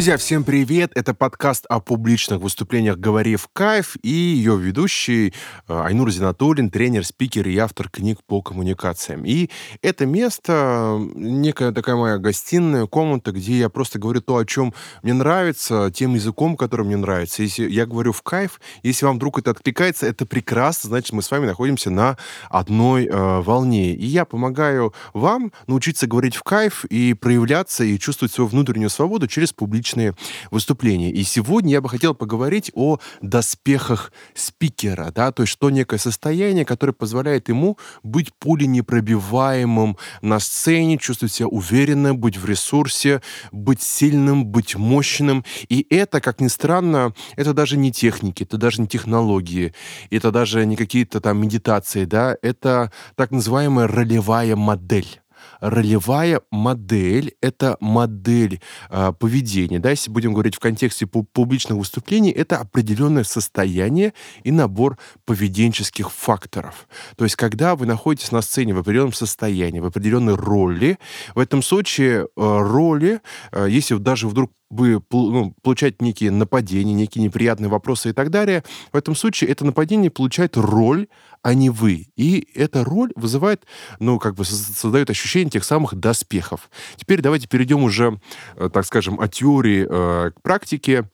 Друзья, 0.00 0.16
всем 0.16 0.44
привет! 0.44 0.92
Это 0.94 1.12
подкаст 1.12 1.66
о 1.68 1.78
публичных 1.78 2.40
выступлениях 2.40 2.96
«Говори 2.96 3.36
в 3.36 3.48
кайф» 3.52 3.96
и 4.02 4.08
ее 4.08 4.56
ведущий 4.56 5.34
э, 5.68 5.78
Айнур 5.78 6.10
Зинатуллин, 6.10 6.70
тренер, 6.70 7.04
спикер 7.04 7.46
и 7.46 7.58
автор 7.58 7.90
книг 7.90 8.20
по 8.26 8.40
коммуникациям. 8.40 9.26
И 9.26 9.50
это 9.82 10.06
место, 10.06 10.98
некая 11.14 11.72
такая 11.72 11.96
моя 11.96 12.16
гостиная, 12.16 12.86
комната, 12.86 13.32
где 13.32 13.58
я 13.58 13.68
просто 13.68 13.98
говорю 13.98 14.22
то, 14.22 14.38
о 14.38 14.46
чем 14.46 14.72
мне 15.02 15.12
нравится, 15.12 15.92
тем 15.94 16.14
языком, 16.14 16.56
который 16.56 16.86
мне 16.86 16.96
нравится. 16.96 17.42
Если 17.42 17.68
я 17.68 17.84
говорю 17.84 18.12
в 18.12 18.22
кайф, 18.22 18.58
если 18.82 19.04
вам 19.04 19.16
вдруг 19.16 19.38
это 19.38 19.50
откликается, 19.50 20.06
это 20.06 20.24
прекрасно, 20.24 20.88
значит, 20.88 21.12
мы 21.12 21.20
с 21.20 21.30
вами 21.30 21.44
находимся 21.44 21.90
на 21.90 22.16
одной 22.48 23.04
э, 23.04 23.40
волне. 23.42 23.92
И 23.92 24.06
я 24.06 24.24
помогаю 24.24 24.94
вам 25.12 25.52
научиться 25.66 26.06
говорить 26.06 26.36
в 26.36 26.42
кайф 26.42 26.86
и 26.86 27.12
проявляться, 27.12 27.84
и 27.84 27.98
чувствовать 27.98 28.32
свою 28.32 28.48
внутреннюю 28.48 28.88
свободу 28.88 29.26
через 29.26 29.52
публичные 29.52 29.89
публичные 29.90 30.14
выступления. 30.50 31.10
И 31.10 31.22
сегодня 31.24 31.72
я 31.72 31.80
бы 31.80 31.88
хотел 31.88 32.14
поговорить 32.14 32.70
о 32.74 32.98
доспехах 33.22 34.12
спикера, 34.34 35.12
да, 35.14 35.32
то 35.32 35.42
есть 35.42 35.52
что 35.52 35.70
некое 35.70 35.98
состояние, 35.98 36.64
которое 36.64 36.92
позволяет 36.92 37.48
ему 37.48 37.76
быть 38.02 38.32
пуленепробиваемым 38.38 39.96
на 40.22 40.38
сцене, 40.40 40.98
чувствовать 40.98 41.32
себя 41.32 41.48
уверенно, 41.48 42.14
быть 42.14 42.36
в 42.36 42.44
ресурсе, 42.44 43.20
быть 43.52 43.82
сильным, 43.82 44.46
быть 44.46 44.76
мощным. 44.76 45.44
И 45.68 45.86
это, 45.90 46.20
как 46.20 46.40
ни 46.40 46.48
странно, 46.48 47.12
это 47.36 47.52
даже 47.52 47.76
не 47.76 47.92
техники, 47.92 48.44
это 48.44 48.56
даже 48.56 48.80
не 48.80 48.86
технологии, 48.86 49.72
это 50.10 50.30
даже 50.30 50.66
не 50.66 50.76
какие-то 50.76 51.20
там 51.20 51.38
медитации, 51.38 52.04
да, 52.04 52.36
это 52.42 52.92
так 53.16 53.30
называемая 53.30 53.86
ролевая 53.86 54.56
модель 54.56 55.20
ролевая 55.60 56.40
модель— 56.50 57.34
это 57.40 57.76
модель 57.80 58.60
э, 58.88 59.12
поведения. 59.18 59.78
Да, 59.78 59.90
если 59.90 60.10
будем 60.10 60.32
говорить 60.32 60.54
в 60.54 60.60
контексте 60.60 61.06
публичных 61.06 61.78
выступлений, 61.78 62.30
это 62.30 62.58
определенное 62.58 63.24
состояние 63.24 64.12
и 64.42 64.50
набор 64.50 64.98
поведенческих 65.24 66.10
факторов. 66.10 66.88
То 67.16 67.24
есть, 67.24 67.36
когда 67.36 67.76
вы 67.76 67.86
находитесь 67.86 68.32
на 68.32 68.42
сцене 68.42 68.74
в 68.74 68.78
определенном 68.78 69.12
состоянии, 69.12 69.80
в 69.80 69.86
определенной 69.86 70.34
роли, 70.34 70.98
в 71.34 71.38
этом 71.38 71.62
случае 71.62 72.22
э, 72.22 72.26
роли, 72.36 73.20
э, 73.52 73.66
если 73.68 73.96
даже 73.96 74.28
вдруг 74.28 74.52
вы 74.70 75.02
ну, 75.10 75.54
получаете 75.62 75.96
некие 76.00 76.30
нападения, 76.30 76.94
некие 76.94 77.22
неприятные 77.24 77.68
вопросы 77.68 78.10
и 78.10 78.12
так 78.12 78.30
далее, 78.30 78.64
в 78.92 78.96
этом 78.96 79.14
случае 79.14 79.50
это 79.50 79.64
нападение 79.64 80.10
получает 80.10 80.56
роль, 80.56 81.08
а 81.42 81.54
не 81.54 81.70
вы. 81.70 82.08
И 82.16 82.46
эта 82.54 82.84
роль 82.84 83.12
вызывает, 83.16 83.64
ну, 83.98 84.18
как 84.18 84.34
бы 84.34 84.44
создает 84.44 85.10
ощущение 85.10 85.50
тех 85.50 85.64
самых 85.64 85.94
доспехов. 85.94 86.70
Теперь 86.96 87.20
давайте 87.20 87.48
перейдем 87.48 87.82
уже, 87.82 88.20
э, 88.56 88.70
так 88.72 88.86
скажем, 88.86 89.20
от 89.20 89.32
теории 89.32 89.86
э, 89.88 90.30
к 90.30 90.42
практике. 90.42 91.08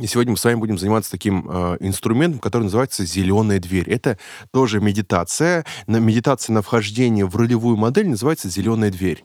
И 0.00 0.08
сегодня 0.08 0.32
мы 0.32 0.36
с 0.36 0.44
вами 0.44 0.56
будем 0.56 0.76
заниматься 0.76 1.12
таким 1.12 1.48
э, 1.48 1.76
инструментом, 1.78 2.40
который 2.40 2.64
называется 2.64 3.04
«зеленая 3.04 3.60
дверь». 3.60 3.88
Это 3.88 4.18
тоже 4.50 4.80
медитация. 4.80 5.64
На, 5.86 5.98
медитация 5.98 6.52
на 6.52 6.62
вхождение 6.62 7.26
в 7.26 7.36
ролевую 7.36 7.76
модель 7.76 8.08
называется 8.08 8.48
«зеленая 8.48 8.90
дверь». 8.90 9.22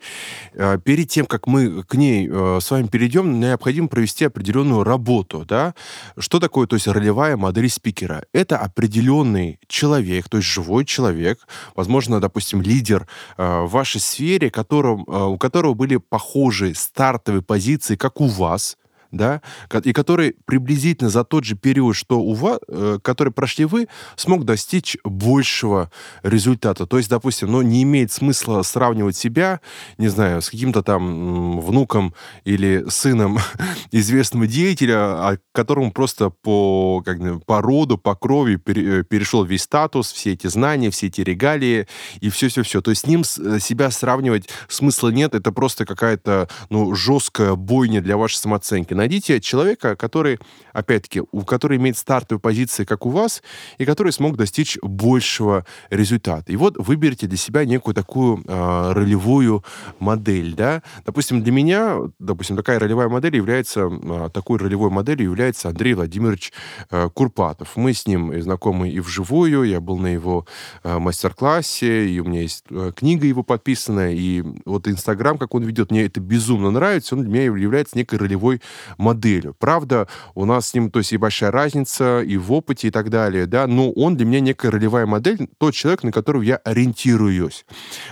Э, 0.54 0.78
перед 0.78 1.10
тем, 1.10 1.26
как 1.26 1.48
мы 1.48 1.82
к 1.82 1.96
ней 1.96 2.30
э, 2.32 2.60
с 2.62 2.70
вами 2.70 2.86
перейдем, 2.86 3.40
необходимо 3.40 3.88
провести 3.88 4.26
определенную 4.26 4.84
работу. 4.84 5.44
Да? 5.44 5.74
Что 6.20 6.40
такое 6.40 6.68
то 6.68 6.76
есть, 6.76 6.88
ролевая 6.88 7.36
модель 7.36 7.68
спикера? 7.68 8.26
Это 8.32 8.60
определенный 8.60 9.60
человек, 9.68 10.30
то 10.30 10.38
есть 10.38 10.50
живой 10.50 10.86
человек, 10.86 11.48
возможно, 11.76 12.20
допустим, 12.20 12.62
лидер 12.62 13.08
э, 13.38 13.62
в 13.64 13.72
вашей 13.72 14.00
сфере, 14.00 14.52
которым, 14.52 15.04
э, 15.08 15.24
у 15.24 15.40
которого 15.40 15.74
были 15.74 15.98
похожие 15.98 16.76
стартовые 16.76 17.42
позиции, 17.42 17.96
как 17.96 18.22
у 18.22 18.28
вас– 18.28 18.78
да, 19.12 19.42
и 19.84 19.94
который 19.94 20.36
приблизительно 20.46 21.10
за 21.10 21.24
тот 21.24 21.44
же 21.44 21.56
период, 21.56 21.96
что 21.96 22.20
у 22.20 22.34
вас, 22.34 22.60
э, 22.68 23.00
который 23.02 23.34
прошли 23.34 23.66
вы, 23.66 23.88
смог 24.16 24.46
достичь 24.46 24.98
большего 25.04 25.92
результата. 26.24 26.86
То 26.86 26.98
есть, 26.98 27.10
допустим, 27.10 27.52
ну, 27.52 27.62
не 27.62 27.84
имеет 27.84 28.12
смысла 28.12 28.62
сравнивать 28.62 29.16
себя, 29.16 29.62
не 29.98 30.08
знаю, 30.08 30.42
с 30.42 30.50
каким-то 30.50 30.84
там 30.84 31.60
внуком 31.60 32.14
или 32.44 32.86
сыном 32.90 33.40
известного 33.92 34.48
деятеля, 34.48 34.98
а 34.98 35.38
которому 35.54 35.92
просто 35.92 36.30
по, 36.30 37.02
как, 37.06 37.20
по 37.46 37.62
роду, 37.62 37.98
по 37.98 38.16
крови 38.16 38.62
э, 38.66 39.04
перешел 39.04 39.44
весь 39.44 39.64
статус, 39.64 40.12
все 40.12 40.34
эти 40.34 40.48
знания, 40.48 40.92
все 40.92 41.08
эти 41.08 41.22
регалии 41.22 41.88
и 42.22 42.30
все-все-все. 42.30 42.82
То 42.82 42.92
есть 42.92 43.02
с 43.04 43.08
ним 43.08 43.22
э, 43.22 43.60
себя 43.60 43.90
сравнивать 43.92 44.50
смысла 44.68 45.10
нет, 45.10 45.34
это 45.34 45.52
просто 45.52 45.86
какая-то 45.86 46.48
ну, 46.70 46.94
жесткая 46.96 47.56
бойня 47.56 48.02
для 48.02 48.18
вашей 48.18 48.36
самооценки. 48.36 48.94
Найдите 49.00 49.40
человека, 49.40 49.96
который, 49.96 50.40
опять-таки, 50.74 51.24
у 51.32 51.44
который 51.44 51.78
имеет 51.78 51.98
стартовые 51.98 52.42
позиции, 52.42 52.84
как 52.84 53.06
у 53.06 53.10
вас, 53.12 53.42
и 53.78 53.86
который 53.86 54.12
смог 54.12 54.36
достичь 54.36 54.78
большего 54.82 55.66
результата. 55.90 56.52
И 56.52 56.58
вот 56.58 56.76
выберите 56.78 57.26
для 57.26 57.38
себя 57.38 57.64
некую 57.64 57.96
такую 57.96 58.44
э, 58.46 58.92
ролевую 58.92 59.64
модель, 60.00 60.54
да. 60.54 60.84
Допустим, 61.06 61.42
для 61.42 61.54
меня, 61.54 61.98
допустим, 62.20 62.58
такая 62.58 62.78
ролевая 62.78 63.08
модель 63.08 63.38
является, 63.38 63.90
э, 63.90 64.30
такой 64.34 64.60
ролевой 64.60 64.90
моделью 64.90 65.30
является 65.30 65.70
Андрей 65.70 65.94
Владимирович 65.94 66.52
э, 66.92 67.10
Курпатов. 67.14 67.78
Мы 67.78 67.94
с 67.94 68.06
ним 68.06 68.42
знакомы 68.42 68.90
и 68.90 69.00
вживую, 69.00 69.64
я 69.64 69.80
был 69.80 69.98
на 69.98 70.08
его 70.08 70.46
э, 70.84 71.00
мастер-классе, 71.00 72.10
и 72.10 72.20
у 72.20 72.26
меня 72.26 72.42
есть 72.42 72.66
э, 72.70 72.92
книга 72.94 73.26
его 73.26 73.44
подписанная, 73.44 74.12
и 74.12 74.44
вот 74.66 74.90
Инстаграм, 74.90 75.38
как 75.38 75.56
он 75.56 75.64
ведет, 75.64 75.90
мне 75.90 76.04
это 76.04 76.20
безумно 76.20 76.70
нравится, 76.70 77.16
он 77.16 77.22
для 77.22 77.32
меня 77.32 77.44
является 77.44 77.98
некой 77.98 78.20
ролевой 78.20 78.62
моделью. 78.98 79.56
Правда, 79.58 80.08
у 80.36 80.46
нас 80.46 80.70
с 80.70 80.74
ним, 80.74 80.92
то 80.92 81.00
есть, 81.00 81.14
и 81.14 81.18
большая 81.18 81.52
разница, 81.52 82.22
и 82.22 82.38
в 82.38 82.52
опыте, 82.52 82.88
и 82.88 82.92
так 82.92 83.10
далее, 83.10 83.46
да, 83.46 83.68
но 83.68 83.92
он 83.92 84.16
для 84.16 84.26
меня 84.26 84.40
некая 84.40 84.72
ролевая 84.72 85.06
модель, 85.06 85.50
тот 85.58 85.74
человек, 85.74 86.04
на 86.04 86.12
которого 86.12 86.42
я 86.42 86.58
ориентируюсь. 86.58 87.66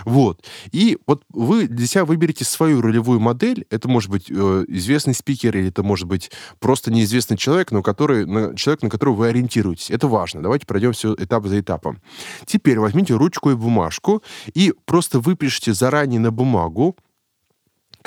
Вот. 0.06 0.44
И 0.72 0.98
вот 1.08 1.24
вы 1.30 1.68
для 1.68 1.88
себя 1.88 2.06
выберете 2.06 2.46
свою 2.46 2.82
ролевую 2.82 3.20
модель, 3.20 3.66
это 3.70 3.88
может 3.88 4.10
быть 4.10 4.30
э, 4.30 4.66
известный 4.68 5.14
спикер, 5.14 5.58
или 5.58 5.70
это 5.70 5.84
может 5.84 6.08
быть 6.08 6.32
просто 6.60 6.92
неизвестный 6.92 7.38
человек, 7.38 7.72
но 7.72 7.82
который, 7.82 8.26
на, 8.26 8.56
человек, 8.56 8.84
на 8.84 8.90
которого 8.90 9.16
вы 9.16 9.28
ориентируетесь. 9.28 9.92
Это 9.92 10.08
важно. 10.08 10.42
Давайте 10.42 10.66
пройдем 10.66 10.94
все 10.94 11.14
этап 11.14 11.46
за 11.46 11.60
этапом. 11.60 12.02
Теперь 12.46 12.80
возьмите 12.80 13.14
ручку 13.14 13.52
и 13.52 13.56
бумажку 13.56 14.24
и 14.54 14.74
просто 14.86 15.20
выпишите 15.20 15.74
заранее 15.74 16.20
на 16.20 16.32
бумагу 16.32 16.96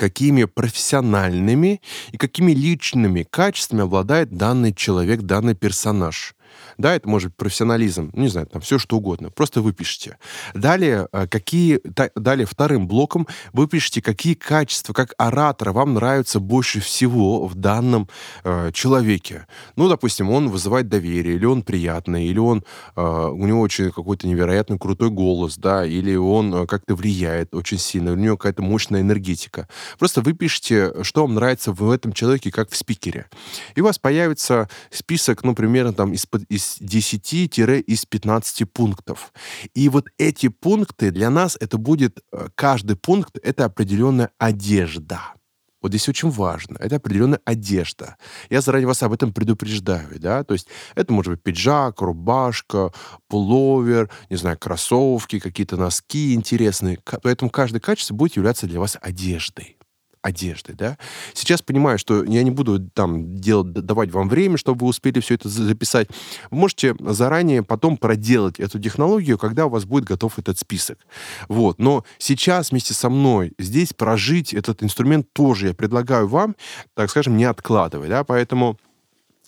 какими 0.01 0.45
профессиональными 0.45 1.79
и 2.11 2.17
какими 2.17 2.53
личными 2.53 3.21
качествами 3.21 3.83
обладает 3.83 4.35
данный 4.35 4.73
человек, 4.73 5.21
данный 5.21 5.53
персонаж. 5.53 6.33
Да, 6.77 6.95
это 6.95 7.07
может 7.07 7.29
быть 7.29 7.37
профессионализм, 7.37 8.11
ну, 8.13 8.23
не 8.23 8.27
знаю, 8.29 8.47
там 8.47 8.61
все 8.61 8.79
что 8.79 8.97
угодно. 8.97 9.29
Просто 9.29 9.61
выпишите. 9.61 10.17
Далее, 10.53 11.07
э, 11.11 11.27
какие, 11.27 11.79
далее 12.15 12.45
вторым 12.45 12.87
блоком 12.87 13.27
выпишите, 13.53 14.01
какие 14.01 14.33
качества, 14.33 14.93
как 14.93 15.13
оратора 15.17 15.71
вам 15.71 15.93
нравятся 15.93 16.39
больше 16.39 16.79
всего 16.79 17.45
в 17.45 17.55
данном 17.55 18.07
э, 18.43 18.71
человеке. 18.73 19.47
Ну, 19.75 19.87
допустим, 19.87 20.29
он 20.29 20.49
вызывает 20.49 20.89
доверие, 20.89 21.35
или 21.35 21.45
он 21.45 21.61
приятный, 21.63 22.25
или 22.25 22.39
он, 22.39 22.63
э, 22.95 23.01
у 23.01 23.45
него 23.45 23.61
очень 23.61 23.91
какой-то 23.91 24.27
невероятно 24.27 24.77
крутой 24.77 25.09
голос, 25.09 25.57
да, 25.57 25.85
или 25.85 26.15
он 26.15 26.53
э, 26.53 26.67
как-то 26.67 26.95
влияет 26.95 27.53
очень 27.53 27.77
сильно, 27.77 28.11
у 28.11 28.15
него 28.15 28.37
какая-то 28.37 28.61
мощная 28.61 29.01
энергетика. 29.01 29.67
Просто 29.99 30.21
выпишите, 30.21 31.03
что 31.03 31.21
вам 31.21 31.35
нравится 31.35 31.71
в 31.71 31.89
этом 31.89 32.13
человеке, 32.13 32.51
как 32.51 32.69
в 32.69 32.75
спикере. 32.75 33.27
И 33.75 33.81
у 33.81 33.85
вас 33.85 33.99
появится 33.99 34.69
список, 34.89 35.43
ну, 35.43 35.55
примерно 35.55 35.93
там 35.93 36.13
из, 36.49 36.77
из 36.79 37.13
10-из 37.13 38.05
15 38.05 38.71
пунктов. 38.71 39.33
И 39.73 39.89
вот 39.89 40.07
эти 40.17 40.47
пункты 40.47 41.11
для 41.11 41.29
нас, 41.29 41.57
это 41.59 41.77
будет, 41.77 42.19
э, 42.31 42.47
каждый 42.55 42.95
пункт, 42.95 43.37
это 43.43 43.65
определенная 43.65 44.31
одежда. 44.37 45.33
Вот 45.81 45.89
здесь 45.89 46.07
очень 46.09 46.29
важно. 46.29 46.77
Это 46.79 46.97
определенная 46.97 47.41
одежда. 47.43 48.17
Я 48.49 48.61
заранее 48.61 48.87
вас 48.87 49.01
об 49.01 49.13
этом 49.13 49.33
предупреждаю, 49.33 50.19
да. 50.19 50.43
То 50.43 50.53
есть 50.53 50.67
это 50.93 51.11
может 51.11 51.33
быть 51.33 51.41
пиджак, 51.41 52.01
рубашка, 52.01 52.93
пуловер, 53.27 54.09
не 54.29 54.37
знаю, 54.37 54.59
кроссовки, 54.59 55.39
какие-то 55.39 55.77
носки 55.77 56.35
интересные. 56.35 56.99
Поэтому 57.23 57.49
каждое 57.49 57.79
качество 57.79 58.13
будет 58.13 58.35
являться 58.35 58.67
для 58.67 58.79
вас 58.79 58.97
одеждой 59.01 59.77
одежды, 60.21 60.73
да. 60.73 60.97
Сейчас 61.33 61.61
понимаю, 61.61 61.97
что 61.97 62.23
я 62.23 62.43
не 62.43 62.51
буду 62.51 62.79
там 62.79 63.37
делать, 63.37 63.73
давать 63.73 64.11
вам 64.11 64.29
время, 64.29 64.57
чтобы 64.57 64.85
вы 64.85 64.89
успели 64.89 65.19
все 65.19 65.35
это 65.35 65.49
записать. 65.49 66.09
Вы 66.49 66.57
можете 66.57 66.95
заранее 66.99 67.63
потом 67.63 67.97
проделать 67.97 68.59
эту 68.59 68.79
технологию, 68.79 69.37
когда 69.37 69.65
у 69.65 69.69
вас 69.69 69.85
будет 69.85 70.05
готов 70.05 70.37
этот 70.39 70.59
список. 70.59 70.99
Вот. 71.47 71.79
Но 71.79 72.05
сейчас 72.17 72.71
вместе 72.71 72.93
со 72.93 73.09
мной 73.09 73.53
здесь 73.57 73.93
прожить 73.93 74.53
этот 74.53 74.83
инструмент 74.83 75.27
тоже 75.33 75.67
я 75.67 75.73
предлагаю 75.73 76.27
вам, 76.27 76.55
так 76.93 77.09
скажем, 77.09 77.37
не 77.37 77.45
откладывая, 77.45 78.09
да, 78.09 78.23
поэтому 78.23 78.77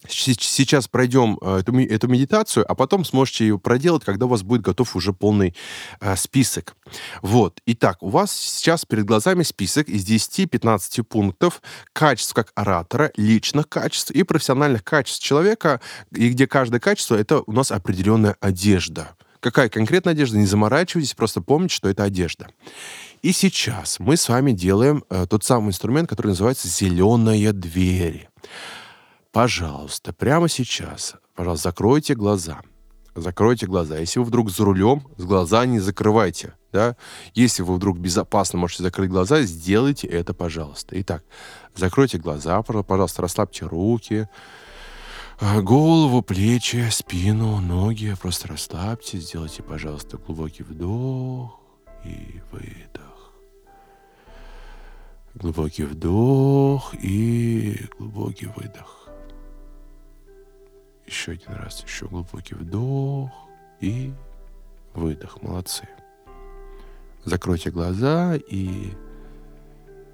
сейчас 0.08 0.88
пройдем 0.88 1.38
э, 1.42 1.60
эту, 1.60 1.78
эту 1.80 2.08
медитацию, 2.08 2.66
а 2.70 2.76
потом 2.76 3.06
сможете 3.06 3.48
ее 3.48 3.60
проделать, 3.60 4.04
когда 4.04 4.26
у 4.26 4.30
вас 4.30 4.44
будет 4.44 4.62
готов 4.62 4.96
уже 4.96 5.14
полный 5.14 5.56
э, 6.00 6.16
список. 6.16 6.76
Вот. 7.22 7.62
Итак, 7.66 8.02
у 8.02 8.10
вас 8.10 8.32
сейчас 8.36 8.86
перед 8.86 9.06
глазами 9.06 9.44
список 9.44 9.90
из 9.90 10.06
10-15 10.06 11.04
пунктов 11.04 11.62
качеств 11.94 12.34
как 12.34 12.52
оратора, 12.56 13.12
личных 13.16 13.70
качеств 13.70 14.12
и 14.12 14.24
профессиональных 14.24 14.84
качеств 14.84 15.24
человека, 15.24 15.82
и 16.12 16.30
где 16.30 16.48
каждое 16.48 16.80
качество— 16.80 17.16
это 17.18 17.42
у 17.46 17.52
нас 17.52 17.72
определенная 17.72 18.36
одежда. 18.40 19.16
Какая 19.40 19.68
конкретная 19.68 20.14
одежда? 20.14 20.38
Не 20.38 20.46
заморачивайтесь, 20.46 21.16
просто 21.16 21.42
помните, 21.42 21.76
что 21.76 21.90
это 21.90 22.04
одежда. 22.04 22.48
И 23.22 23.32
сейчас 23.34 24.00
мы 24.00 24.16
с 24.16 24.30
вами 24.30 24.52
делаем 24.52 25.04
э, 25.10 25.26
тот 25.30 25.44
самый 25.44 25.70
инструмент, 25.70 26.10
который 26.10 26.28
называется 26.28 26.68
«зеленая 26.68 27.52
дверь». 27.52 28.30
Пожалуйста, 29.34 30.14
прямо 30.14 30.48
сейчас, 30.48 31.16
пожалуйста, 31.34 31.70
закройте 31.70 32.14
глаза. 32.14 32.62
Закройте 33.16 33.66
глаза. 33.66 33.98
Если 33.98 34.20
вы 34.20 34.26
вдруг 34.26 34.52
за 34.52 34.64
рулем, 34.64 35.08
с 35.18 35.24
глаза 35.24 35.66
не 35.66 35.80
закрывайте. 35.80 36.54
Да? 36.72 36.96
Если 37.34 37.64
вы 37.64 37.74
вдруг 37.76 37.98
безопасно 37.98 38.60
можете 38.60 38.84
закрыть 38.84 39.10
глаза, 39.10 39.42
сделайте 39.42 40.06
это, 40.06 40.36
пожалуйста. 40.36 41.00
Итак, 41.02 41.24
закройте 41.76 42.20
глаза, 42.20 42.62
пожалуйста, 42.62 43.24
расслабьте 43.24 43.66
руки, 43.66 44.30
а, 45.40 45.62
голову, 45.62 46.22
плечи, 46.22 46.88
спину, 46.92 47.60
ноги. 47.60 48.16
Просто 48.22 48.50
расслабьте, 48.50 49.18
сделайте, 49.18 49.64
пожалуйста, 49.64 50.18
глубокий 50.18 50.62
вдох 50.62 51.60
и 52.06 52.40
выдох. 52.52 53.34
Глубокий 55.34 55.86
вдох 55.86 56.94
и 56.94 57.88
глубокий 57.98 58.46
выдох. 58.46 59.03
Еще 61.14 61.34
один 61.34 61.54
раз, 61.54 61.84
еще 61.84 62.08
глубокий 62.08 62.56
вдох 62.56 63.30
и 63.80 64.12
выдох. 64.96 65.44
Молодцы. 65.44 65.88
Закройте 67.24 67.70
глаза 67.70 68.36
и 68.36 68.94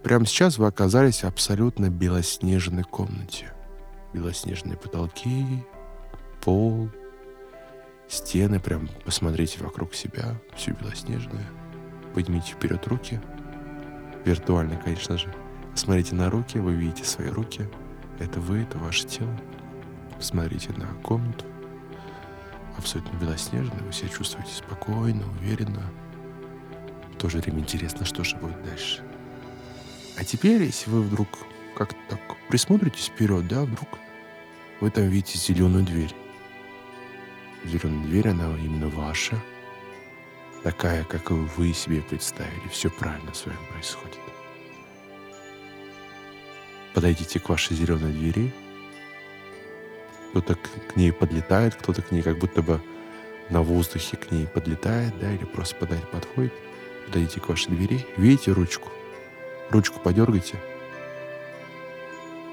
прямо 0.04 0.26
сейчас 0.26 0.58
вы 0.58 0.68
оказались 0.68 1.24
в 1.24 1.28
абсолютно 1.28 1.90
белоснежной 1.90 2.84
комнате. 2.84 3.54
Белоснежные 4.12 4.76
потолки, 4.76 5.66
пол, 6.42 6.90
стены. 8.10 8.60
Прям 8.60 8.90
посмотрите 9.06 9.64
вокруг 9.64 9.96
себя. 9.96 10.36
Все 10.58 10.72
белоснежное. 10.72 11.48
Поднимите 12.14 12.52
вперед 12.52 12.86
руки. 12.88 13.22
Виртуально, 14.26 14.76
конечно 14.76 15.18
же. 15.18 15.34
Смотрите 15.76 16.14
на 16.16 16.30
руки, 16.30 16.58
вы 16.58 16.74
видите 16.74 17.06
свои 17.06 17.30
руки. 17.30 17.66
Это 18.20 18.42
вы, 18.42 18.64
это 18.64 18.78
ваше 18.80 19.08
тело. 19.08 19.40
Посмотрите 20.20 20.74
на 20.74 20.86
комнату. 21.02 21.46
Абсолютно 22.78 23.16
белоснежная. 23.20 23.80
Вы 23.80 23.94
себя 23.94 24.10
чувствуете 24.10 24.52
спокойно, 24.52 25.24
уверенно. 25.40 25.82
В 27.14 27.18
то 27.18 27.30
же 27.30 27.38
время 27.38 27.60
интересно, 27.60 28.06
что 28.06 28.26
же 28.26 28.36
будет 28.36 28.62
дальше. 28.64 29.02
А 30.18 30.26
теперь, 30.26 30.64
если 30.64 30.90
вы 30.90 31.04
вдруг 31.04 31.30
как-то 31.74 31.98
так 32.10 32.20
присмотритесь 32.50 33.06
вперед, 33.06 33.48
да, 33.48 33.62
вдруг 33.62 33.88
вы 34.82 34.92
там 34.92 35.06
видите 35.06 35.40
зеленую 35.40 35.86
дверь. 35.86 36.14
Зеленая 37.64 38.06
дверь, 38.06 38.28
она 38.28 38.50
именно 38.58 38.90
ваша. 38.90 39.42
Такая, 40.64 41.06
как 41.06 41.32
вы 41.32 41.72
себе 41.72 42.02
представили. 42.02 42.68
Все 42.70 42.90
правильно 42.90 43.34
с 43.34 43.46
вами 43.46 43.58
происходит. 43.72 44.20
Подойдите 46.94 47.40
к 47.40 47.48
вашей 47.48 47.78
зеленой 47.78 48.12
двери– 48.12 48.54
кто-то 50.30 50.56
к 50.56 50.96
ней 50.96 51.12
подлетает, 51.12 51.76
кто-то 51.76 52.02
к 52.02 52.12
ней 52.12 52.22
как 52.22 52.38
будто 52.38 52.62
бы 52.62 52.82
на 53.50 53.62
воздухе 53.62 54.18
к 54.18 54.32
ней 54.32 54.46
подлетает, 54.48 55.14
да, 55.20 55.32
или 55.32 55.46
просто 55.46 55.76
подать, 55.76 56.08
подходит. 56.10 56.54
Подойдите 57.06 57.40
к 57.40 57.50
вашей 57.50 57.70
двери, 57.70 58.06
видите 58.18 58.52
ручку? 58.52 58.90
Ручку 59.72 60.00
подергайте. 60.00 60.58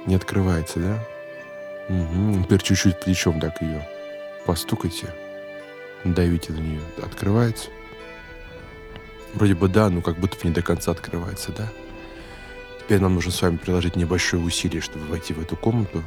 Не 0.07 0.15
открывается, 0.15 0.79
да? 0.79 1.07
Угу. 1.89 2.45
Теперь 2.45 2.63
чуть-чуть 2.63 3.01
плечом 3.01 3.41
так 3.41 3.61
ее 3.61 3.87
постукайте. 4.47 5.15
Давите 6.05 6.53
на 6.53 6.59
нее. 6.59 6.81
Открывается? 7.03 7.69
Вроде 9.35 9.55
бы 9.55 9.69
да, 9.69 9.91
но 9.91 10.01
как 10.01 10.19
будто 10.19 10.37
бы 10.37 10.43
не 10.45 10.55
до 10.55 10.63
конца 10.63 10.93
открывается, 10.93 11.53
да? 11.53 11.69
Теперь 12.81 13.01
нам 13.01 13.15
нужно 13.15 13.33
с 13.33 13.43
вами 13.43 13.57
приложить 13.57 13.97
небольшое 13.97 14.43
усилие, 14.43 14.81
чтобы 14.81 15.07
войти 15.07 15.35
в 15.35 15.41
эту 15.41 15.57
комнату, 15.57 16.03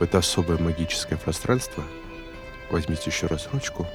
в 0.00 0.02
это 0.02 0.18
особое 0.18 0.58
магическое 0.58 1.16
пространство. 1.16 1.84
Возьмите 2.70 3.10
еще 3.10 3.26
раз 3.26 3.48
ручку, 3.52 3.86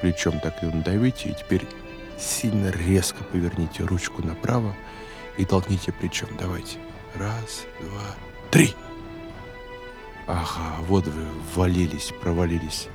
плечом 0.00 0.40
так 0.40 0.62
и 0.62 0.66
надавите, 0.66 1.28
и 1.28 1.34
теперь 1.34 1.66
сильно 2.18 2.70
резко 2.70 3.22
поверните 3.22 3.84
ручку 3.84 4.26
направо 4.26 4.74
и 5.36 5.44
толкните 5.44 5.92
плечом. 5.92 6.30
Давайте. 6.40 6.78
Раз, 7.14 7.64
два, 7.80 8.16
три. 8.50 8.74
Ага, 10.26 10.76
вот 10.88 11.06
вы 11.06 11.26
ввалились, 11.54 12.12
провалились. 12.22 12.88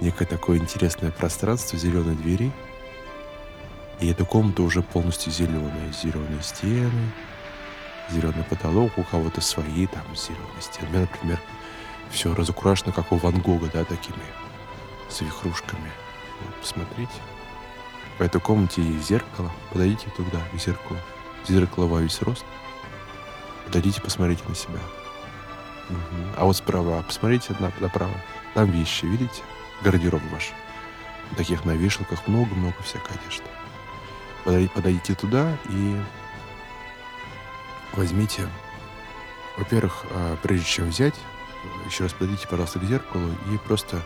Некое 0.00 0.26
такое 0.26 0.58
интересное 0.58 1.10
пространство 1.10 1.78
зеленой 1.78 2.16
двери. 2.16 2.50
И 4.00 4.08
эта 4.10 4.24
комната 4.24 4.62
уже 4.62 4.82
полностью 4.82 5.32
зеленая. 5.32 5.92
Зеленые 5.92 6.42
стены, 6.42 7.12
зеленый 8.10 8.44
потолок, 8.44 8.96
у 8.96 9.04
кого-то 9.04 9.40
свои 9.40 9.86
там 9.86 10.04
зеленые 10.14 10.60
стены. 10.60 10.88
У 10.88 10.92
меня, 10.92 11.00
например, 11.00 11.40
все 12.10 12.34
разукрашено, 12.34 12.92
как 12.92 13.12
у 13.12 13.16
Ван 13.16 13.40
Гога, 13.40 13.70
да, 13.72 13.84
такими 13.84 14.22
с 15.08 15.20
вихрушками. 15.20 15.90
Вот, 16.44 16.54
посмотрите. 16.56 17.12
В 18.18 18.22
этой 18.22 18.40
комнате 18.40 18.82
есть 18.82 19.08
зеркало. 19.08 19.50
Подойдите 19.72 20.10
туда, 20.16 20.40
к 20.52 20.58
зеркалу. 20.58 20.98
Зеркало 21.46 21.86
во 21.86 22.00
весь 22.00 22.20
рост. 22.22 22.44
Подойдите, 23.64 24.00
посмотрите 24.00 24.42
на 24.46 24.54
себя. 24.54 24.80
Угу. 25.88 26.34
А 26.36 26.44
вот 26.44 26.56
справа, 26.56 27.02
посмотрите 27.02 27.54
направо. 27.58 28.14
Там 28.54 28.70
вещи, 28.70 29.06
видите? 29.06 29.42
Гардероб 29.82 30.22
ваш. 30.30 30.52
Таких 31.36 31.64
на 31.64 31.72
вешалках 31.72 32.26
много-много 32.26 32.76
всякой 32.82 33.16
одежды. 33.16 34.68
Подойдите 34.74 35.14
туда 35.14 35.56
и 35.68 36.00
возьмите, 37.94 38.48
во-первых, 39.56 40.04
а, 40.10 40.36
прежде 40.42 40.66
чем 40.66 40.88
взять, 40.88 41.14
еще 41.86 42.04
раз 42.04 42.12
подойдите, 42.12 42.48
пожалуйста, 42.48 42.78
к 42.78 42.84
зеркалу 42.84 43.28
и 43.52 43.58
просто 43.58 44.02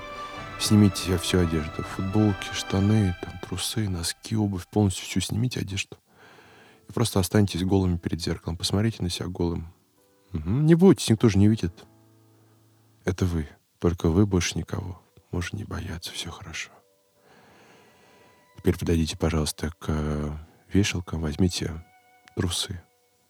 снимите 0.58 1.16
всю 1.18 1.40
одежду. 1.40 1.82
Футболки, 1.82 2.52
штаны, 2.52 3.16
там, 3.20 3.38
трусы, 3.40 3.88
носки, 3.88 4.36
обувь. 4.36 4.66
Полностью 4.68 5.04
всю 5.04 5.20
снимите 5.20 5.60
одежду. 5.60 5.96
И 6.88 6.92
просто 6.92 7.20
останьтесь 7.20 7.64
голыми 7.64 7.96
перед 7.96 8.20
зеркалом. 8.20 8.56
Посмотрите 8.56 9.02
на 9.02 9.10
себя 9.10 9.26
голым. 9.28 9.72
Угу. 10.32 10.50
Не 10.50 10.74
бойтесь, 10.74 11.10
никто 11.10 11.28
же 11.28 11.38
не 11.38 11.48
видит. 11.48 11.84
Это 13.04 13.24
вы. 13.24 13.48
Только 13.78 14.08
вы, 14.08 14.26
больше 14.26 14.58
никого. 14.58 15.00
Можно 15.30 15.58
не 15.58 15.64
бояться, 15.64 16.12
все 16.12 16.30
хорошо. 16.30 16.70
Теперь 18.56 18.78
подойдите, 18.78 19.16
пожалуйста, 19.18 19.70
к 19.78 19.86
э, 19.88 20.32
вешалкам, 20.72 21.20
возьмите 21.20 21.84
трусы 22.34 22.80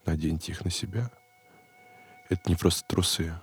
наденьте 0.06 0.52
их 0.52 0.64
на 0.64 0.70
себя. 0.70 1.10
Это 2.28 2.42
не 2.46 2.56
просто 2.56 2.86
трусы, 2.86 3.34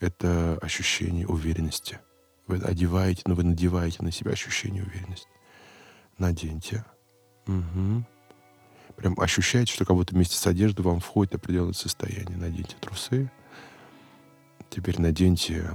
это 0.00 0.58
ощущение 0.62 1.26
уверенности. 1.26 2.00
Вы 2.46 2.56
одеваете, 2.56 3.22
но 3.26 3.34
вы 3.34 3.44
надеваете 3.44 4.02
на 4.02 4.10
себя 4.10 4.32
ощущение 4.32 4.82
уверенности. 4.82 5.28
Наденьте. 6.18 6.84
Угу. 7.46 8.04
Прям 8.96 9.20
ощущаете, 9.20 9.72
что 9.72 9.84
как 9.84 9.96
будто 9.96 10.14
вместе 10.14 10.36
с 10.36 10.46
одеждой 10.46 10.82
вам 10.82 11.00
входит 11.00 11.34
определенное 11.34 11.72
состояние. 11.72 12.36
Наденьте 12.36 12.76
трусы. 12.80 13.30
Теперь 14.68 15.00
наденьте, 15.00 15.70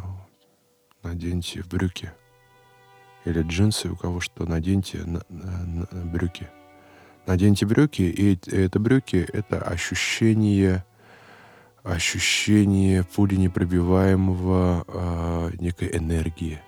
наденьте 1.04 1.64
брюки 1.64 2.12
или 3.26 3.42
джинсы, 3.42 3.90
у 3.90 3.96
кого 3.96 4.20
что, 4.20 4.46
наденьте 4.46 5.04
на, 5.04 5.22
на, 5.30 5.88
на 5.92 6.06
брюки. 6.06 6.48
Наденьте 7.26 7.66
брюки, 7.66 8.04
и 8.04 8.38
это 8.52 8.80
брюки— 8.80 9.28
это 9.34 9.60
ощущение, 9.60 10.86
ощущение 11.84 13.04
пули 13.04 13.36
непробиваемого 13.36 14.86
э, 14.88 15.52
некой 15.60 15.90
энергии, 15.98 16.62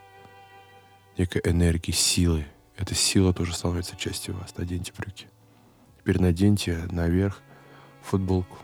некой 1.17 1.41
энергии, 1.45 1.91
силы. 1.91 2.45
Эта 2.75 2.95
сила 2.95 3.33
тоже 3.33 3.53
становится 3.53 3.95
частью 3.95 4.35
вас. 4.35 4.55
Наденьте 4.57 4.93
брюки. 4.97 5.27
Теперь 5.99 6.19
наденьте 6.19 6.87
наверх 6.91 7.41
футболку. 8.01 8.57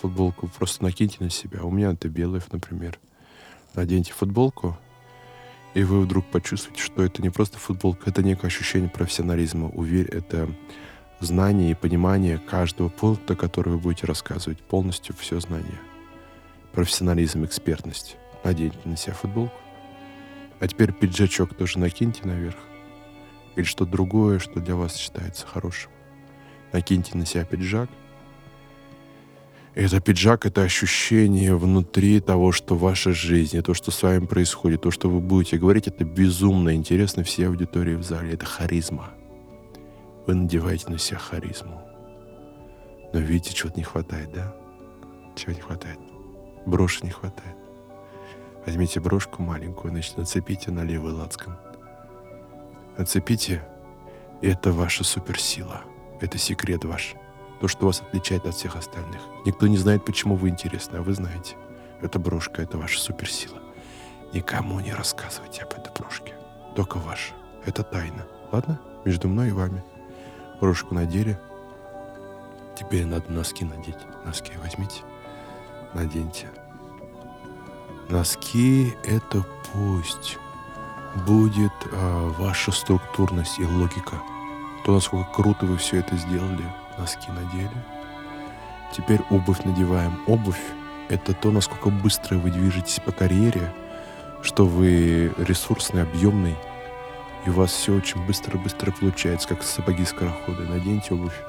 Футболку 0.00 0.48
просто 0.48 0.82
накиньте 0.82 1.18
на 1.20 1.30
себя. 1.30 1.62
У 1.62 1.70
меня 1.70 1.92
это 1.92 2.08
белый, 2.08 2.42
например. 2.52 2.98
Наденьте 3.74 4.12
футболку, 4.12 4.78
и 5.74 5.84
вы 5.84 6.00
вдруг 6.00 6.26
почувствуете, 6.26 6.82
что 6.82 7.02
это 7.02 7.22
не 7.22 7.30
просто 7.30 7.58
футболка, 7.58 8.10
это 8.10 8.22
некое 8.22 8.48
ощущение 8.48 8.90
профессионализма. 8.90 9.68
Уверь, 9.68 10.08
это 10.08 10.48
знание 11.20 11.70
и 11.70 11.74
понимание 11.74 12.38
каждого 12.38 12.88
пункта, 12.88 13.36
который 13.36 13.70
вы 13.74 13.78
будете 13.78 14.06
рассказывать, 14.06 14.58
полностью 14.58 15.14
все 15.16 15.38
знание. 15.40 15.78
профессионализм, 16.72 17.44
экспертность. 17.44 18.16
Наденьте 18.44 18.78
на 18.84 18.96
себя 18.96 19.12
футболку. 19.12 19.54
А 20.60 20.68
теперь 20.68 20.92
пиджачок 20.92 21.54
тоже 21.54 21.78
накиньте 21.78 22.20
наверх. 22.24 22.56
Или 23.56 23.64
что-то 23.64 23.90
другое, 23.90 24.38
что 24.38 24.60
для 24.60 24.76
вас 24.76 24.96
считается 24.96 25.46
хорошим. 25.46 25.90
Накиньте 26.72 27.16
на 27.16 27.26
себя 27.26 27.44
пиджак. 27.44 27.90
Это 29.74 30.00
пиджак— 30.00 30.46
это 30.46 30.62
ощущение 30.62 31.56
внутри 31.56 32.20
того, 32.20 32.52
что 32.52 32.76
ваша 32.76 33.12
жизнь, 33.12 33.60
то, 33.62 33.72
что 33.74 33.90
с 33.90 34.02
вами 34.02 34.26
происходит, 34.26 34.82
то, 34.82 34.90
что 34.90 35.08
вы 35.08 35.20
будете 35.20 35.58
говорить, 35.58 35.86
это 35.86 36.04
безумно 36.04 36.74
интересно 36.74 37.24
всей 37.24 37.46
аудитории 37.46 37.94
в 37.94 38.02
зале. 38.02 38.34
Это 38.34 38.46
харизма. 38.46 39.10
Вы 40.30 40.36
надеваете 40.36 40.88
на 40.88 40.96
себя 40.96 41.18
харизму. 41.18 41.82
Но 43.12 43.18
видите, 43.18 43.52
чего-то 43.52 43.76
не 43.78 43.82
хватает, 43.82 44.30
да? 44.30 44.54
Чего 45.34 45.50
не 45.50 45.60
хватает? 45.60 45.98
Броши 46.66 47.04
не 47.04 47.10
хватает. 47.10 47.56
Возьмите 48.64 49.00
брошку 49.00 49.42
маленькую, 49.42 49.90
значит, 49.90 50.16
нацепите 50.16 50.70
на 50.70 50.84
левый 50.84 51.14
лацкан. 51.14 51.58
Нацепите, 52.96 53.64
и 54.40 54.46
это 54.46 54.70
ваша 54.70 55.02
суперсила. 55.02 55.80
Это 56.20 56.38
секрет 56.38 56.84
ваш. 56.84 57.16
То, 57.60 57.66
что 57.66 57.86
вас 57.86 58.00
отличает 58.00 58.46
от 58.46 58.54
всех 58.54 58.76
остальных. 58.76 59.22
Никто 59.44 59.66
не 59.66 59.78
знает, 59.78 60.04
почему 60.04 60.36
вы 60.36 60.50
интересны, 60.50 60.98
а 60.98 61.02
вы 61.02 61.12
знаете. 61.12 61.56
Эта 62.02 62.20
брошка— 62.20 62.62
это 62.62 62.78
ваша 62.78 63.00
суперсила. 63.00 63.58
Никому 64.32 64.78
не 64.78 64.92
рассказывайте 64.92 65.62
об 65.62 65.72
этой 65.72 65.92
брошке. 65.92 66.34
Только 66.76 66.98
ваша. 66.98 67.34
Это 67.66 67.82
тайна. 67.82 68.28
Ладно? 68.52 68.80
Между 69.04 69.26
мной 69.26 69.48
и 69.48 69.52
вами. 69.52 69.82
Брошку 70.60 70.94
надели. 70.94 71.38
Теперь 72.76 73.06
надо 73.06 73.32
носки 73.32 73.64
надеть. 73.64 73.98
Носки 74.24 74.52
возьмите. 74.62 75.02
Наденьте. 75.94 76.48
Носки— 78.08 78.94
это 79.04 79.44
пусть 79.72 80.38
будет 81.26 81.72
а, 81.92 82.28
ваша 82.38 82.72
структурность 82.72 83.58
и 83.58 83.64
логика. 83.64 84.20
То, 84.84 84.94
насколько 84.94 85.30
круто 85.32 85.66
вы 85.66 85.76
все 85.76 85.98
это 85.98 86.16
сделали, 86.16 86.64
носки 86.98 87.30
надели. 87.30 87.70
Теперь 88.92 89.20
обувь 89.30 89.64
надеваем. 89.64 90.20
Обувь— 90.26 90.60
это 91.08 91.34
то, 91.34 91.50
насколько 91.50 91.90
быстро 91.90 92.36
вы 92.36 92.50
движетесь 92.50 93.00
по 93.00 93.12
карьере, 93.12 93.72
что 94.42 94.66
вы 94.66 95.32
ресурсный, 95.38 96.02
объемный, 96.02 96.56
и 97.46 97.50
у 97.50 97.52
вас 97.52 97.72
все 97.72 97.94
очень 97.94 98.24
быстро-быстро 98.26 98.92
получается, 98.92 99.48
как 99.48 99.62
сапоги-скороходы. 99.62 100.64
Наденьте 100.64 101.14
обувь 101.14 101.40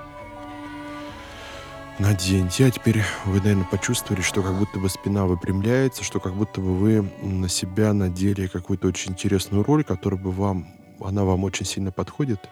наденьте. 2.02 2.66
А 2.66 2.72
теперь 2.72 3.02
вы, 3.26 3.40
наверное, 3.40 3.66
почувствовали, 3.66 4.22
что 4.22 4.42
как 4.42 4.58
будто 4.58 4.80
бы 4.80 4.90
спина 4.90 5.26
выпрямляется, 5.26 6.04
что 6.04 6.20
как 6.20 6.34
будто 6.34 6.60
бы 6.60 6.76
вы 6.76 7.02
на 7.22 7.48
себя 7.48 7.94
надели 7.94 8.48
какую-то 8.48 8.88
очень 8.88 9.12
интересную 9.12 9.64
роль, 9.64 9.84
которая 9.84 10.20
бы 10.20 10.32
вам, 10.32 10.68
она 11.00 11.24
вам 11.24 11.44
очень 11.44 11.66
сильно 11.66 11.92
подходит. 11.92 12.50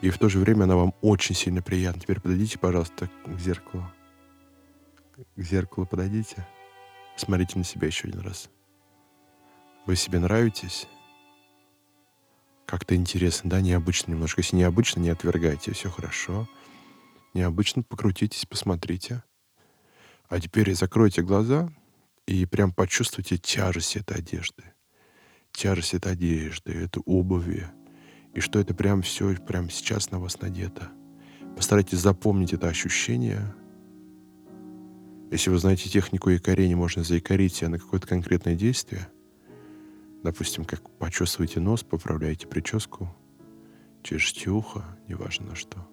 И 0.00 0.10
в 0.10 0.18
то 0.18 0.28
же 0.28 0.38
время 0.38 0.64
она 0.64 0.76
вам 0.76 0.94
очень 1.02 1.34
сильно 1.34 1.62
приятна. 1.62 2.00
Теперь 2.00 2.20
подойдите, 2.20 2.58
пожалуйста, 2.58 3.08
к 3.26 3.38
зеркалу. 3.38 3.84
К 5.36 5.40
зеркалу 5.40 5.86
подойдите. 5.86 6.46
Смотрите 7.16 7.58
на 7.58 7.64
себя 7.64 7.86
еще 7.86 8.08
один 8.08 8.20
раз. 8.20 8.50
Вы 9.86 9.96
себе 9.96 10.18
нравитесь? 10.18 10.88
Как-то 12.66 12.94
интересно, 12.94 13.50
да, 13.50 13.60
необычно 13.60 14.12
немножко. 14.12 14.40
Если 14.40 14.56
необычно, 14.56 15.00
не 15.00 15.10
отвергайте, 15.10 15.72
все 15.72 15.90
хорошо 15.90 16.48
необычно, 17.34 17.82
покрутитесь, 17.82 18.46
посмотрите. 18.46 19.22
А 20.28 20.40
теперь 20.40 20.74
закройте 20.74 21.22
глаза 21.22 21.70
и 22.26 22.46
прям 22.46 22.72
почувствуйте 22.72 23.36
тяжесть 23.36 23.96
этой 23.96 24.18
одежды. 24.18 24.64
Тяжесть 25.52 25.94
этой 25.94 26.12
одежды, 26.12 26.72
этой 26.72 27.02
обуви. 27.04 27.66
И 28.32 28.40
что 28.40 28.58
это 28.58 28.74
прям 28.74 29.02
все 29.02 29.36
прямо 29.36 29.70
сейчас 29.70 30.10
на 30.10 30.18
вас 30.18 30.40
надето. 30.40 30.90
Постарайтесь 31.56 31.98
запомнить 31.98 32.52
это 32.52 32.68
ощущение. 32.68 33.54
Если 35.30 35.50
вы 35.50 35.58
знаете 35.58 35.88
технику 35.88 36.30
якорения, 36.30 36.76
можно 36.76 37.04
заикарить 37.04 37.54
себя 37.54 37.68
на 37.68 37.78
какое-то 37.78 38.06
конкретное 38.06 38.54
действие. 38.54 39.08
Допустим, 40.24 40.64
как 40.64 40.80
почувствуете 40.98 41.60
нос, 41.60 41.82
поправляете 41.82 42.46
прическу, 42.46 43.14
чешете 44.02 44.48
ухо, 44.48 44.82
неважно 45.06 45.48
на 45.48 45.54
что. 45.54 45.86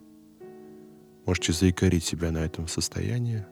Можете 1.26 1.52
заикарить 1.52 2.06
себя 2.06 2.32
на 2.32 2.38
этом 2.38 2.70
состоянии, 2.70 3.46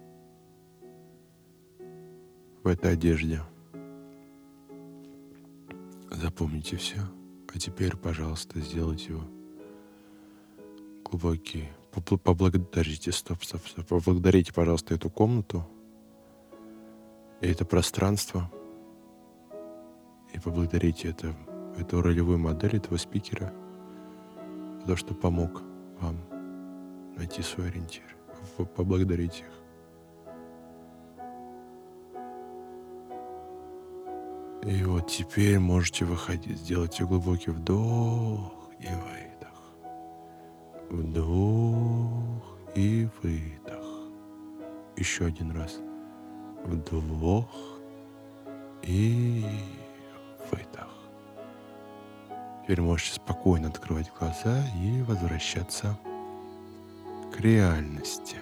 в 2.64 2.68
этой 2.68 2.94
одежде. 2.94 3.42
Запомните 6.12 6.78
все. 6.78 7.02
А 7.54 7.60
теперь, 7.60 7.98
пожалуйста, 7.98 8.62
сделайте 8.62 9.10
его 9.10 9.24
глубокий. 11.04 11.68
Поблагодарите, 11.92 13.12
стоп, 13.12 13.44
стоп, 13.44 13.68
стоп. 13.68 13.86
Поблагодарите, 13.86 14.54
пожалуйста, 14.54 14.96
эту 14.96 15.10
комнату 15.10 15.68
и 17.42 17.48
это 17.48 17.66
пространство. 17.66 18.50
И 20.40 20.42
поблагодарите 20.42 21.10
это, 21.10 21.34
эту 21.78 22.02
ролевую 22.02 22.40
модель, 22.40 22.78
этого 22.78 22.96
спикера 22.96 23.52
за 24.80 24.88
то, 24.88 24.96
что 24.96 25.14
помог 25.14 25.62
вам 26.00 26.16
найти 27.18 27.42
свой 27.42 27.68
ориентир, 27.68 28.06
поблагодарить 28.78 29.44
их. 29.44 29.52
И 34.64 34.82
вот 34.86 35.08
теперь 35.08 35.60
можете 35.60 36.06
выходить. 36.06 36.58
Сделайте 36.60 37.04
глубокий 37.04 37.52
вдох 37.52 38.72
и 38.80 38.88
выдох. 38.88 39.74
Вдох 40.90 42.58
и 42.76 43.10
выдох. 43.22 43.86
Еще 44.96 45.26
один 45.26 45.52
раз. 45.52 45.80
Вдох 46.64 47.80
и 48.84 49.44
выдох. 50.52 50.90
Теперь 52.64 52.82
можете 52.82 53.14
спокойно 53.14 53.70
открывать 53.70 54.12
глаза 54.20 54.64
и 54.76 55.02
возвращаться 55.02 55.98
к 57.36 57.40
реальности. 57.40 58.38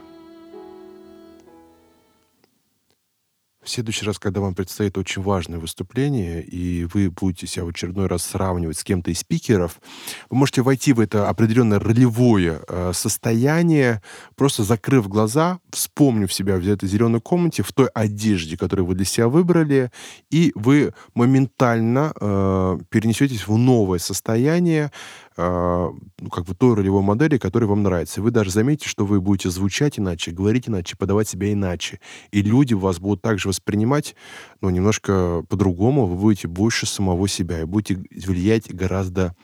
В 3.68 3.70
следующий 3.70 4.06
раз, 4.06 4.18
когда 4.18 4.40
вам 4.40 4.56
предстоит 4.56 4.98
очень 4.98 5.22
важное 5.22 5.60
выступление, 5.60 6.42
и 6.42 6.86
вы 6.86 7.10
будете 7.10 7.48
себя 7.48 7.66
в 7.66 7.68
очередной 7.68 8.08
раз 8.08 8.24
сравнивать 8.24 8.78
с 8.78 8.84
кем-то 8.86 9.12
из 9.12 9.20
спикеров, 9.20 9.82
вы 10.30 10.38
можете 10.38 10.62
войти 10.62 10.94
в 10.94 11.02
это 11.02 11.28
определенное 11.28 11.78
ролевое 11.78 12.62
э, 12.66 12.92
состояние, 12.94 14.02
просто 14.38 14.64
закрыв 14.64 15.10
глаза, 15.10 15.60
вспомнив 15.70 16.32
себя 16.34 16.56
в 16.56 16.66
этой 16.66 16.88
зеленой 16.88 17.20
комнате, 17.20 17.62
в 17.62 17.74
той 17.74 17.88
одежде, 17.88 18.56
которую 18.56 18.86
вы 18.86 18.96
для 18.96 19.04
себя 19.04 19.28
выбрали, 19.28 19.92
и 20.32 20.54
вы 20.56 20.94
моментально 21.14 22.14
э, 22.16 22.78
перенесетесь 22.90 23.50
в 23.50 23.58
новое 23.58 24.00
состояние, 24.00 24.94
ну, 25.38 26.30
как 26.32 26.46
бы 26.46 26.56
той 26.56 26.74
ролевой 26.74 27.04
модели, 27.04 27.38
которая 27.38 27.70
вам 27.70 27.84
нравится. 27.84 28.22
вы 28.22 28.32
даже 28.32 28.50
заметите, 28.50 28.90
что 28.90 29.06
вы 29.06 29.22
будете 29.22 29.50
звучать 29.50 30.00
иначе, 30.00 30.32
говорить 30.32 30.68
иначе, 30.68 30.98
подавать 30.98 31.28
себя 31.28 31.54
иначе. 31.54 32.00
И 32.32 32.42
люди 32.42 32.74
вас 32.74 33.00
будут 33.00 33.22
также 33.22 33.48
воспринимать, 33.48 34.16
ну, 34.62 34.70
немножко 34.70 35.44
по-другому. 35.48 36.08
Вы 36.08 36.16
будете 36.16 36.48
больше 36.48 36.88
самого 36.88 37.28
себя 37.28 37.62
и 37.62 37.66
будете 37.66 38.04
влиять 38.10 38.74
гораздо 38.74 39.36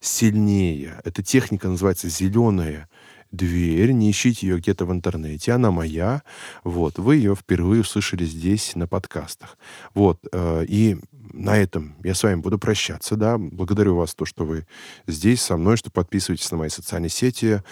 сильнее. 0.00 1.00
Эта 1.04 1.22
техника 1.22 1.68
называется 1.68 2.08
«зеленая 2.08 2.88
дверь, 3.30 3.92
не 3.92 4.10
ищите 4.10 4.46
ее 4.46 4.58
где-то 4.58 4.84
в 4.84 4.92
интернете, 4.92 5.52
она 5.52 5.70
моя. 5.70 6.22
Вот, 6.64 6.98
вы 6.98 7.16
ее 7.16 7.34
впервые 7.34 7.82
услышали 7.82 8.24
здесь 8.24 8.74
на 8.74 8.86
подкастах. 8.86 9.58
Вот, 9.94 10.20
э, 10.32 10.64
и 10.68 10.98
на 11.32 11.56
этом 11.56 11.96
я 12.02 12.14
с 12.14 12.22
вами 12.22 12.40
буду 12.40 12.58
прощаться, 12.58 13.16
да. 13.16 13.38
Благодарю 13.38 13.96
вас, 13.96 14.14
то, 14.14 14.24
что 14.24 14.44
вы 14.44 14.66
здесь 15.06 15.42
со 15.42 15.56
мной, 15.56 15.76
что 15.76 15.90
подписываетесь 15.90 16.50
на 16.50 16.58
мои 16.58 16.68
социальные 16.68 17.10
сети, 17.10 17.62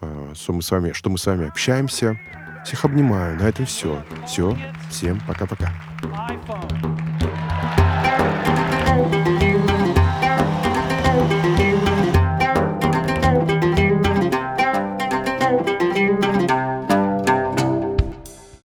э, 0.00 0.32
что 0.34 0.52
мы 0.52 0.62
с 0.62 0.70
вами, 0.70 0.92
что 0.92 1.10
мы 1.10 1.18
с 1.18 1.26
вами 1.26 1.48
общаемся. 1.48 2.18
Всех 2.64 2.84
обнимаю. 2.84 3.38
На 3.38 3.48
этом 3.48 3.66
все. 3.66 4.02
Все. 4.26 4.56
Всем 4.90 5.20
пока-пока. 5.26 5.72